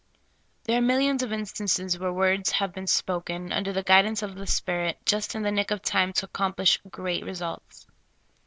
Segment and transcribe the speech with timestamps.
[0.63, 4.47] There are millions of instances where words have been spoken, under the guidance of the
[4.47, 7.85] Spirit, just in the nick of time to accomplish great results.